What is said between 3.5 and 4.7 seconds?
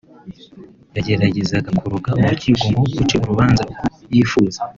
uko yifuza